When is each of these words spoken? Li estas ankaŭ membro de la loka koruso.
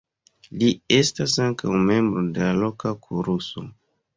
Li 0.61 0.69
estas 0.95 1.35
ankaŭ 1.45 1.75
membro 1.91 2.25
de 2.39 2.49
la 2.49 2.59
loka 2.63 2.95
koruso. 3.07 3.69